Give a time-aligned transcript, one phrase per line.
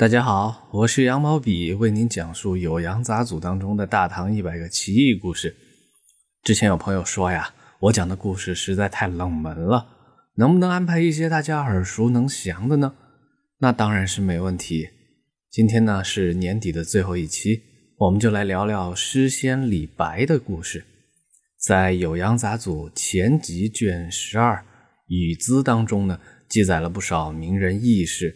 [0.00, 5.54] 大家好，我是羊毛笔，为您讲述《酉阳杂俎》当中的大唐一百个奇异故事。
[6.42, 9.88] 之前有朋友说呀，我讲的故事实在太冷门了，
[10.36, 12.94] 能不能安排一些大家耳熟能详的呢？
[13.58, 14.88] 那当然是没问题。
[15.50, 17.60] 今天呢是年底的最后一期，
[17.98, 20.82] 我们就来聊聊诗仙李白的故事。
[21.58, 24.56] 在《酉阳杂俎》前集卷十二
[25.08, 28.34] 《语资》当中呢，记载了不少名人轶事。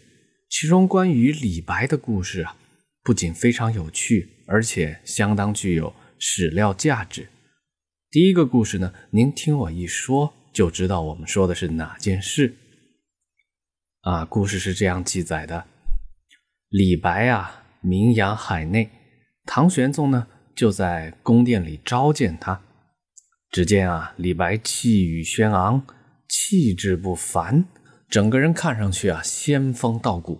[0.49, 2.55] 其中关于李白的故事啊，
[3.03, 7.27] 不仅非常有趣，而且相当具有史料价值。
[8.09, 12.55] 第一个故事呢，您听我一说就知道我们说的是哪件事。
[14.01, 15.65] 啊，故事是这样记载的：
[16.69, 18.89] 李白啊，名扬海内，
[19.45, 22.61] 唐玄宗呢就在宫殿里召见他。
[23.51, 25.85] 只见啊，李白气宇轩昂，
[26.29, 27.65] 气质不凡。
[28.09, 30.39] 整个人看上去啊，仙风道骨。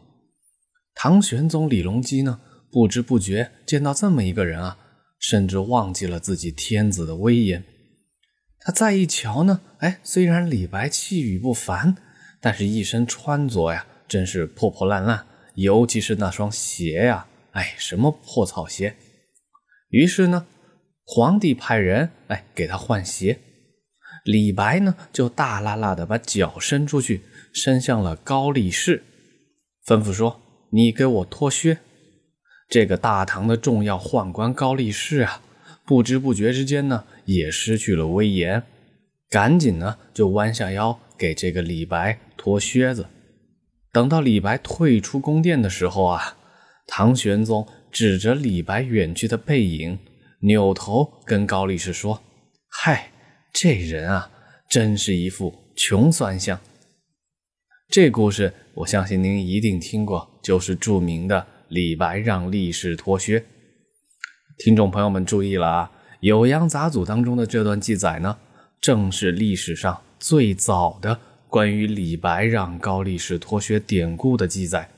[0.94, 2.40] 唐玄宗李隆基呢，
[2.72, 4.78] 不知不觉见到这么一个人啊，
[5.20, 7.64] 甚至忘记了自己天子的威严。
[8.60, 11.96] 他再一瞧呢，哎，虽然李白气宇不凡，
[12.40, 18.96] 但是一身穿着呀，真是破破烂烂，尤其是那双鞋呀，哎，什么破草鞋。
[19.90, 20.46] 于是呢，
[21.04, 23.40] 皇帝派人哎给他换鞋。
[24.24, 27.22] 李白呢，就大拉拉的把脚伸出去。
[27.56, 29.02] 伸向了高力士，
[29.86, 31.78] 吩咐说：“你给我脱靴。”
[32.68, 35.42] 这个大唐的重要宦官高力士啊，
[35.86, 38.62] 不知不觉之间呢，也失去了威严，
[39.30, 43.08] 赶紧呢就弯下腰给这个李白脱靴子。
[43.94, 46.36] 等到李白退出宫殿的时候啊，
[46.86, 49.98] 唐玄宗指着李白远去的背影，
[50.42, 52.22] 扭头跟高力士说
[52.68, 53.12] ：“嗨，
[53.54, 54.30] 这人啊，
[54.70, 56.60] 真是一副穷酸相。”
[57.88, 63.46] 这故事我相信您一定听过，就是著名的李白让力士脱靴。
[64.58, 65.92] 听众朋友们注意了啊，
[66.28, 68.38] 《酉阳杂俎》当中的这段记载呢，
[68.82, 74.90] 正是历史上最早的关于李白让高力士脱靴典故的记载。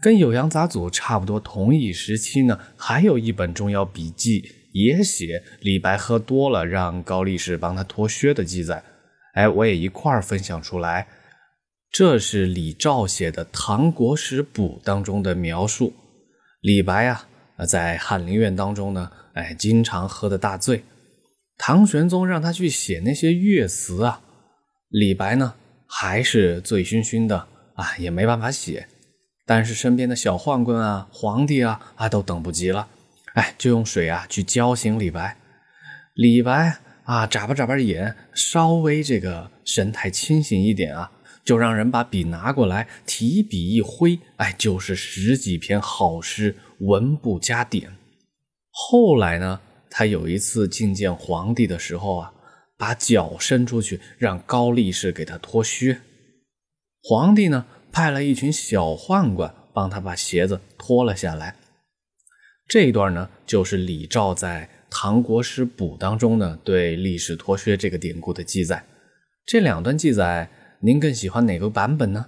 [0.00, 8.82] 跟《酉阳杂俎》差不多同一时期呢，还有一本重要笔记，也写李白喝多了让高力士帮他脱靴的记载。
[9.34, 11.06] 哎，我也一块儿分享出来。
[11.94, 15.94] 这是李肇写的《唐国史补》当中的描述。
[16.60, 17.24] 李白啊，
[17.68, 20.82] 在翰林院当中呢，哎，经常喝的大醉。
[21.56, 24.20] 唐玄宗让他去写那些乐词啊，
[24.88, 25.54] 李白呢
[25.86, 27.46] 还是醉醺醺的
[27.76, 28.88] 啊，也没办法写。
[29.46, 32.88] 但是身边的小宦官啊、皇帝啊啊都等不及了，
[33.34, 35.36] 哎，就用水啊去浇醒李白。
[36.14, 41.12] 李白啊，眨巴眨巴眼，稍微这个神态清醒一点啊。
[41.44, 47.96] 就让人把笔拿过来，提笔一挥，哎，就是十几篇好诗，文不加点。
[48.70, 49.60] 后来呢，
[49.90, 52.32] 他有一次觐见皇帝的时候啊，
[52.78, 56.00] 把脚伸出去，让高力士给他脱靴。
[57.02, 61.56] 皇帝呢，派了一群小宦官帮他把鞋子脱了下来。
[62.66, 68.86] 这一段呢，就是李肇在《唐国史补》当中呢对历史脱靴这个典故的记载。
[69.44, 70.48] 这两段记载。
[70.86, 72.26] 您更喜欢哪个版本呢？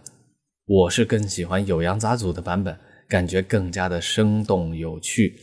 [0.65, 2.75] 我是更喜欢《酉阳杂俎》的版本，
[3.07, 5.39] 感觉更加的生动有趣。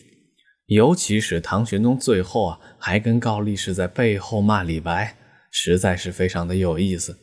[0.66, 5.16] 尤其是唐玄宗最后啊，还跟高力士在背后骂李白，
[5.52, 7.14] 实在是非常的有意思。《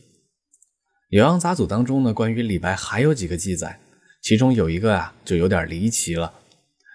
[1.10, 3.80] 酉阳杂俎》当中呢，关于李白还有几个记载，
[4.22, 6.32] 其中有一个啊，就有点离奇了。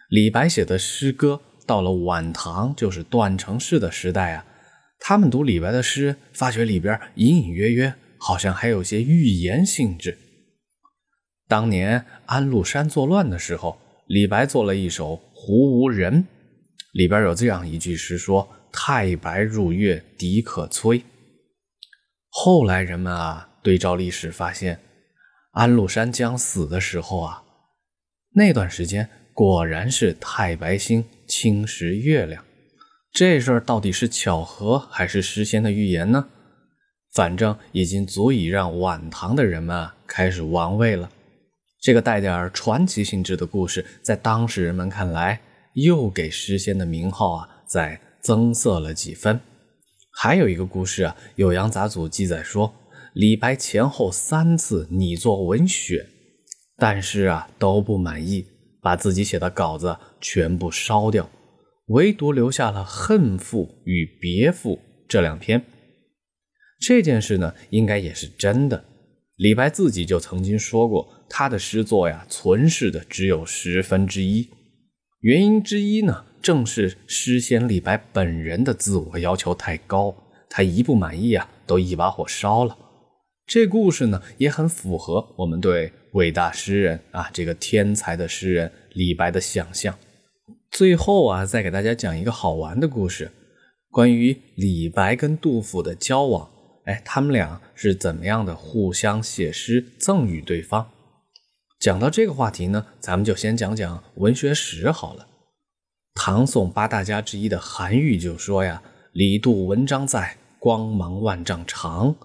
[0.08, 4.46] 李白写的诗歌到了晚唐，就是段成式的时代啊，
[5.00, 7.94] 他们读李白的诗，发觉里边隐隐约约。
[8.28, 10.18] 好像还有些预言性质。
[11.48, 13.78] 当年安禄山作乱的时候，
[14.08, 16.24] 李白做了一首《胡无人》，
[16.94, 21.04] 里边有这样一句诗说：“太白入月，敌可摧。”
[22.34, 24.80] 后来人们啊对照历史发现，
[25.52, 27.44] 安禄山将死的时候啊，
[28.34, 32.44] 那段时间果然是太白星侵蚀月亮。
[33.12, 36.30] 这事儿到底是巧合还是诗仙的预言呢？
[37.16, 41.10] 反正已经足以让晚唐的人们开始玩味了。
[41.82, 45.40] 这个带点传奇性质的故事，在当时人们看来，
[45.76, 49.40] 又给诗仙的名号啊再增色了几分。
[50.12, 52.74] 还有一个故事啊，《酉阳杂俎》记载说，
[53.14, 56.06] 李白前后三次拟作文选，
[56.78, 58.46] 但是啊都不满意，
[58.82, 61.30] 把自己写的稿子全部烧掉，
[61.88, 64.76] 唯独留下了《恨赋》与《别赋》
[65.08, 65.64] 这两篇。
[66.80, 68.86] 这件事呢，应该也是真的。
[69.38, 74.50] 李白自己就曾经说过，他的诗作呀，存世的只有十分之一。
[75.22, 80.16] 原因之一呢，正是诗仙李白本人的自我要求太高，
[80.50, 82.78] 他一不满意啊，都一把火烧了。
[83.46, 89.98] 这故事呢，也很符合我们对伟大诗人啊，这个天才的诗人李白的想象。
[90.72, 93.32] 最后啊，再给大家讲一个好玩的故事，
[93.92, 96.55] 关于李白跟杜甫的交往。
[96.86, 100.86] 哎，他们俩是怎么样的互相写诗赠予对方？
[101.80, 105.28] 讲到这个话题呢，咱们就先讲讲文学史好了。
[106.14, 108.82] 唐宋八大家之一的韩愈就说呀
[109.14, 112.16] ：“李杜文章在，光芒万丈长。”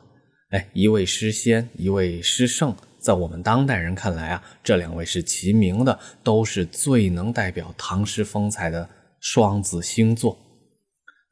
[0.50, 8.88] 哎，一位诗仙，一位诗圣，在我们当代人看来啊，这两位是齐名的，都是最能代表唐诗风采的
[9.20, 10.38] 双子星座。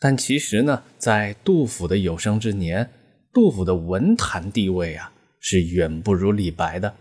[0.00, 2.88] 但其实呢，在杜甫的有生之年，
[3.32, 6.94] 杜甫的文坛地位啊，是远不如李白的。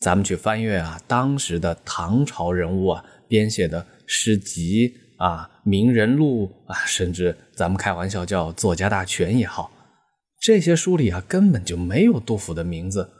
[0.00, 9.70] 咱们去翻阅啊，当时的唐朝人物啊编写的诗集啊、名人录啊，甚至咱们开玩笑叫作家大全也好，
[10.40, 13.10] 这些书里啊根本就没有杜甫的名字。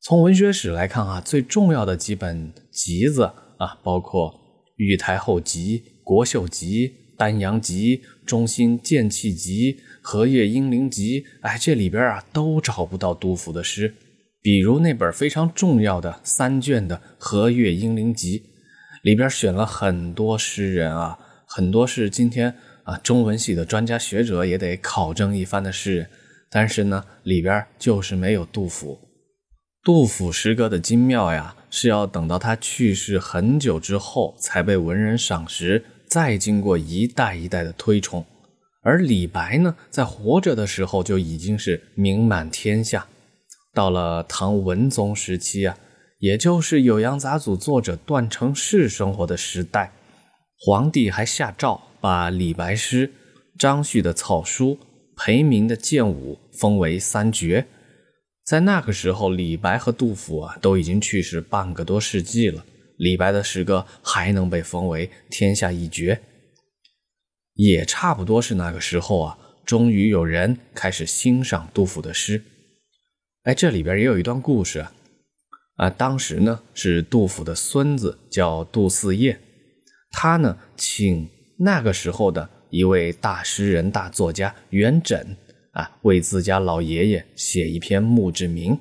[0.00, 4.32] 从文学史来看啊，最重要的几本集子啊，包括
[4.76, 9.74] 《玉台后集》《国秀集》《丹阳集》《中心剑气集》。
[10.02, 13.94] 《和岳英灵集》哎，这里边啊都找不到杜甫的诗。
[14.42, 18.40] 比如那本非常重要的三卷的《和岳英灵集》，
[19.02, 26.10] 里边选了很多诗人啊，很多是今天啊中文系的专家学者也得考证一番的诗人。
[26.50, 29.00] 但是呢，里边就是没有杜甫。
[29.82, 38.24] 杜甫诗歌的精妙呀，是要等到他去世很久之后才被文人赏识，再经过一代一代的推崇。
[38.84, 43.08] 而李白呢，在活着的时候就已经是名满天下。
[43.72, 45.76] 到了唐文宗时期啊，
[46.20, 49.90] 也就是《酉阳杂俎》作者段成式生活的时代，
[50.60, 53.10] 皇帝还下诏把李白诗、
[53.58, 54.78] 张旭的草书、
[55.16, 57.66] 裴明的剑舞封为三绝。
[58.44, 62.64] 在那个时候，李白和杜甫啊都已经去世半个多世纪了，
[62.96, 66.20] 李白的诗歌还能被封为天下一绝。
[67.54, 72.42] 也差不多是那个时候啊，终于有人开始欣赏杜甫的诗。
[73.44, 74.92] 哎，这里边也有一段故事啊。
[75.76, 79.38] 啊，当时呢是杜甫的孙子叫杜四叶，
[80.10, 85.36] 他呢请那个时候的一位大诗人、大作家元稹
[85.72, 88.78] 啊，为自家老爷爷写一篇墓志铭。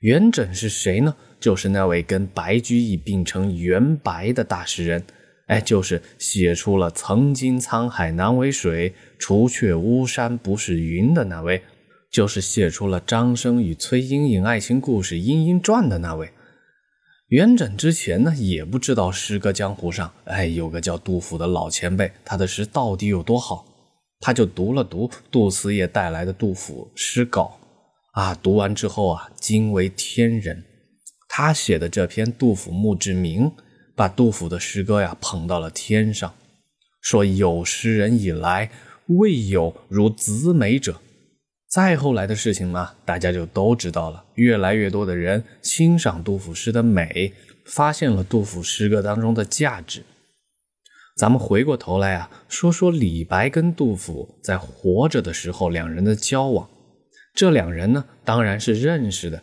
[0.00, 1.16] 元稹是谁呢？
[1.40, 5.04] 就是那位跟白居易并称元白的大诗人。
[5.46, 11.62] 哎，就是写出了“曾经沧海难为水，除却巫山不是云”的那位，
[12.08, 16.30] 就是写出了张生与崔莺莺爱情故事《莺莺传》的那位。
[17.30, 23.64] 元稹之前呢，也不知道诗歌江湖上，哎，有个叫杜甫的老前辈，他的诗到底有多好，
[24.20, 27.58] 他就读了读杜四叶带来的杜甫诗稿，
[28.12, 30.64] 啊，读完之后啊，惊为天人。
[31.42, 33.50] 他写的这篇杜甫墓志铭。
[33.96, 36.34] 把杜甫的诗歌呀捧到了天上，
[37.02, 38.70] 说有诗人以来
[39.06, 41.00] 未有如子美者。
[41.68, 44.24] 再后来的事情嘛，大家就都知道了。
[44.34, 47.34] 越来越多的人欣赏杜甫诗的美，
[47.66, 50.02] 发现了杜甫诗歌当中的价值。
[51.16, 56.68] 咱们回过头来啊，说说李白跟杜甫在活着的时候两人的交往。
[57.34, 59.42] 这两人呢，当然是认识的。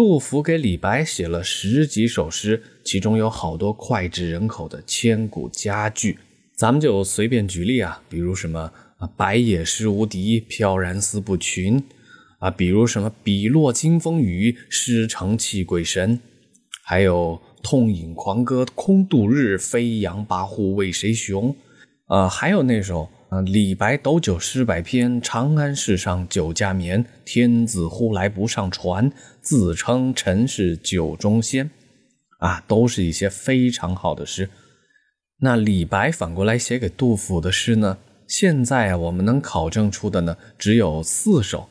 [0.00, 6.18] 杜甫给李白写了十几首诗，其中有好多脍炙人口的千古佳句。
[6.56, 11.84] 咱们就随便举例啊，比如什么啊“白也诗无敌，飘然思不群”，
[12.40, 16.18] 啊，比如什么“笔落惊风雨，诗成泣鬼神”，
[16.82, 21.54] 还有“痛饮狂歌空度日，飞扬跋扈为谁雄”，
[22.10, 23.08] 啊，还有那首。
[23.30, 23.40] 啊！
[23.42, 27.06] 李白斗酒诗百篇，长安市上酒家眠。
[27.24, 31.70] 天子呼来不上船，自称臣是酒中仙。
[32.40, 34.50] 啊，都是一些非常好的诗。
[35.42, 37.98] 那李白反过来写给杜甫的诗呢？
[38.26, 41.68] 现在啊，我们能考证出的呢，只有四首，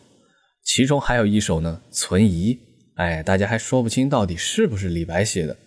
[0.64, 2.58] 其中还有一首呢存疑。
[2.96, 5.58] 哎，大家还说不清到底是不是李白写的。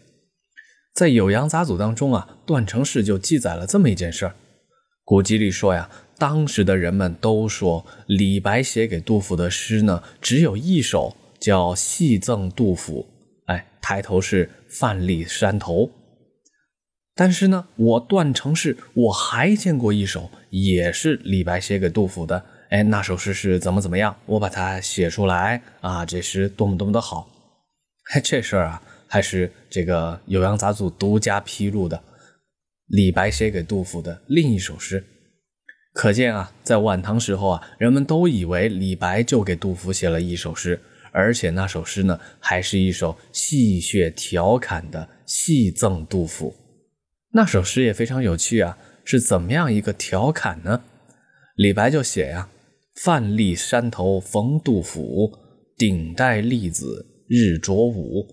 [0.95, 4.35] 在《酉阳杂俎》当中啊，段成式就记载了这么一件事儿。
[5.05, 13.09] 古籍里说呀，当时的人们都说李白写给杜甫的诗呢，只有一首叫《戏赠杜甫》。
[13.53, 15.91] 哎，抬头是范蠡山头。
[17.15, 22.45] 但是呢，我段成是我还见过一首，也是李白写给杜甫的。
[22.71, 27.29] 哎，那首诗是怎么怎么样，我把它写出来啊，这诗多么多么的好。
[28.15, 32.03] 哎，这事儿啊，还是这个《酉阳杂俎》独家披露的，
[32.87, 35.05] 李白写给杜甫的另一首诗。
[35.93, 40.81] 可见啊，在晚唐时候啊，人们都以为李白就给杜甫写了一首诗。
[41.15, 46.55] 而且那首诗呢，还是一首戏谑调侃的戏赠杜甫。
[47.33, 50.83] 那首诗也非常有趣啊，是怎么样一个调侃呢？
[51.57, 52.49] 李白就写呀
[52.97, 55.31] ：“范蠡山头逢杜甫，
[55.77, 58.27] 顶戴笠子日着午。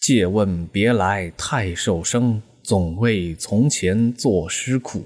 [0.00, 5.04] 借问别来太瘦生，总为从前作诗苦。”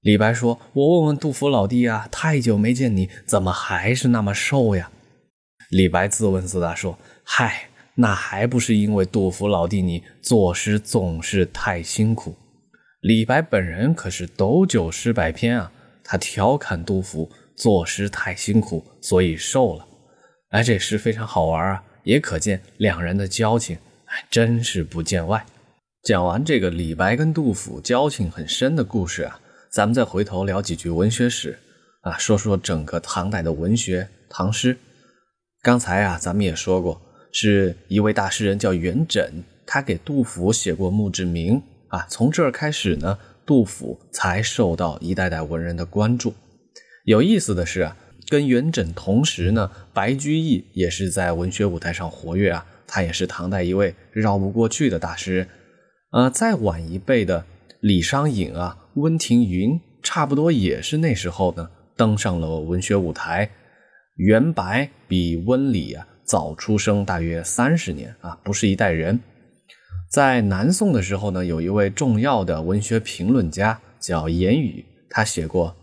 [0.00, 4.92] 李白说：“我问问杜甫老弟啊，太久没见你，怎么还是那么瘦呀？”
[5.70, 12.36] 李白自问自答说：“嗨，那还不是因为杜甫老弟你作诗总是太辛苦。”
[13.02, 15.72] 李白本人可是斗酒诗百篇啊，
[16.04, 19.84] 他调侃杜甫作诗太辛苦，所以瘦了。
[20.50, 25.44] 哎，这诗非常好玩啊，也可见两人的交情，还真是不见外。
[26.02, 29.38] 讲完这个李白跟杜甫交情很深的故事啊，
[29.70, 31.56] 咱们再回头聊几句文学史
[32.00, 34.76] 啊，说说整个唐代的文学唐诗。
[35.62, 39.30] 刚才啊，咱们也说过，是一位大诗人叫元稹，
[39.64, 42.04] 他给杜甫写过墓志铭啊。
[42.10, 43.16] 从这儿开始呢，
[43.46, 46.34] 杜甫才受到一代代文人的关注。
[47.04, 47.96] 有意思的是啊，
[48.28, 52.66] 跟元稹同时呢，白居易也是在文学舞台上活跃啊。
[52.88, 55.48] 他也是唐代一位绕不过去的大诗人。
[56.12, 57.46] 呃，再晚一辈的
[57.80, 63.50] 李商隐啊、温庭筠，差不多也是那时候呢登上了文学舞台。
[64.16, 69.18] 元白比温李啊早出生大约三十年啊，不是一代人。
[70.10, 75.74] 在南宋的时候呢，有一位重要的文学评论家叫严语，他写过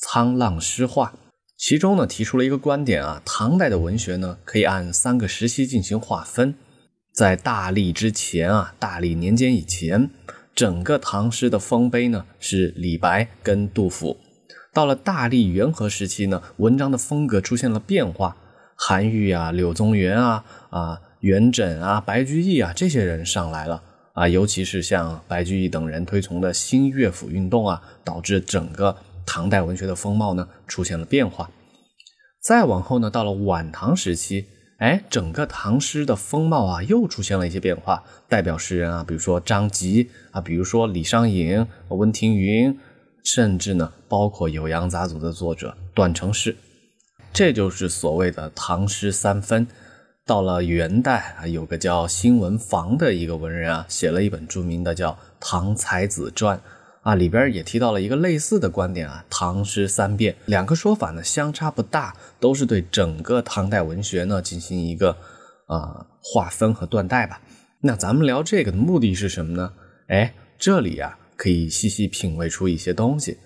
[0.06, 1.14] 《沧浪诗话》，
[1.56, 6.54] 其中呢提出了一个观点啊，唐代的文学呢可以按三个时期进行划分，
[7.18, 10.08] 在大历之前啊，大历年间以前，
[10.54, 14.16] 整个唐诗的丰碑呢是李白跟杜甫。
[14.72, 18.36] 到了大历元和时期呢，文章的风格出现了变化，
[18.76, 23.82] 韩愈啊、柳宗元啊、啊元稹啊、白居易啊这些人上来了
[24.12, 28.96] 啊，尤其是像白居易等人推崇的新乐府运动啊，导致整个
[29.26, 31.50] 唐代文学的风貌呢出现了变化。
[32.40, 34.46] 再往后呢，到了晚唐时期，
[34.78, 42.76] 哎，整个唐诗的风貌啊又出现了一些变化，代表诗人啊，比如说张籍啊，比如说李商隐、温庭筠。
[43.24, 46.56] 甚至呢，包括《酉阳杂俎》的作者段成式，
[47.30, 49.66] 这就是所谓的唐诗三分。
[50.24, 56.56] 到了元代啊，有个叫辛文房的一个文人啊，写了一本著名的叫《唐才子传》
[57.08, 60.36] 啊，里边也提到了一个类似的观点啊，唐诗三变。
[60.44, 65.16] 两个说法呢相差不大，都是对整个唐代文学呢进行一个
[65.68, 67.40] 啊划分和断代吧。
[67.80, 69.72] 那咱们聊这个的目的是什么呢？
[70.08, 71.18] 哎，这里啊。
[71.34, 73.38] 可以细细品味出一些东西，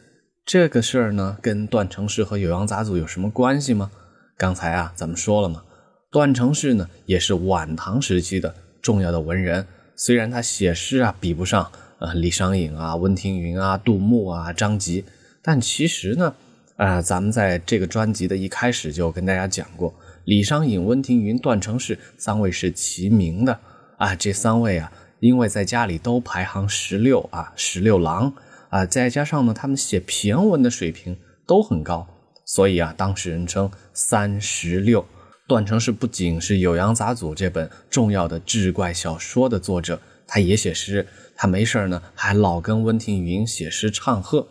[0.47, 3.91] 这个事儿呢，跟段成式和酉阳杂俎有什么关系吗？
[4.39, 5.63] 刚才啊，咱们说了嘛，
[6.11, 9.67] 段成式呢，也是晚唐时期的重要的文人。
[9.95, 11.71] 虽然他写诗啊，比不上
[12.03, 15.05] 呃李商隐啊、温庭筠啊、杜牧啊、张籍，
[15.41, 16.35] 但其实呢，
[16.77, 19.95] 啊，咱们在这个专辑的一开始就跟大家讲过，
[20.25, 23.61] 李商隐、温庭筠、段成式三位是齐名的
[23.99, 24.93] 啊，这三位啊。
[25.21, 28.35] 因为在家里都排行十六啊，十六郎
[28.71, 31.17] 啊，再加上呢，他们写骈文的水平
[31.47, 32.05] 都很高，
[32.45, 35.07] 所以啊，当时人称三十六。
[35.47, 40.01] 段成式不仅是《酉阳杂俎》这本重要的志怪小说的作者，
[40.33, 44.49] 他也写诗，他没事呢，还老跟温庭筠写诗唱和。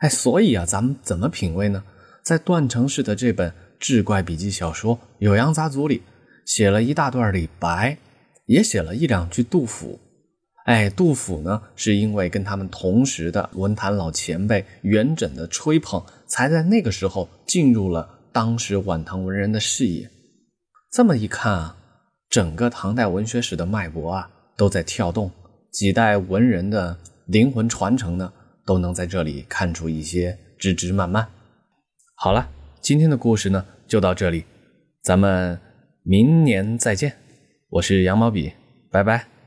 [0.00, 1.84] 哎，所以啊，咱们怎么品味呢？
[2.24, 6.02] 在段成式的这本志怪笔记小说《酉阳杂俎》里，
[6.44, 7.96] 写了一大段李白。
[8.46, 10.00] 也写了一两句杜甫，
[10.64, 20.10] 哎，杜甫呢，是因为跟他们同时的文坛老前辈元稹的吹捧，才在那个时候进入了当时晚唐文人的视野。
[20.90, 21.76] 这么一看啊，
[22.30, 25.30] 整个唐代文学史的脉搏啊，都在跳动，
[25.70, 28.32] 几代文人的灵魂传承呢，
[28.66, 31.26] 都能在这里看出一些枝枝蔓蔓。
[32.16, 32.50] 好了，
[32.80, 34.44] 今天的故事呢，就到这里，
[35.04, 35.58] 咱们
[36.02, 37.14] 明年再见。
[37.70, 38.52] 我是羊毛笔，
[38.90, 39.37] 拜拜。